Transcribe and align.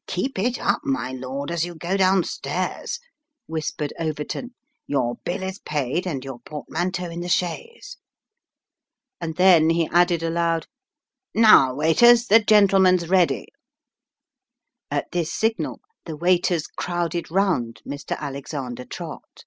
"Keep 0.08 0.36
it 0.40 0.58
up, 0.58 0.80
my 0.82 1.12
lord, 1.12 1.48
as 1.48 1.64
you 1.64 1.76
go 1.76 1.96
down 1.96 2.24
stairs," 2.24 2.98
whispered 3.46 3.92
Overton," 4.00 4.52
your 4.88 5.18
bill 5.24 5.44
is 5.44 5.60
paid, 5.60 6.08
and 6.08 6.24
your 6.24 6.40
portmanteau 6.40 7.08
in 7.08 7.20
the 7.20 7.28
chaise." 7.28 7.96
And 9.20 9.36
then 9.36 9.70
he 9.70 9.86
added 9.92 10.24
aloud," 10.24 10.66
Now, 11.36 11.72
waiters, 11.72 12.26
the 12.26 12.40
gentleman's 12.40 13.08
ready." 13.08 13.46
At 14.90 15.12
this 15.12 15.32
signal, 15.32 15.78
the 16.04 16.16
waiters 16.16 16.66
crowded 16.66 17.30
round 17.30 17.80
Mr. 17.86 18.16
Alexander 18.18 18.84
Trott. 18.84 19.44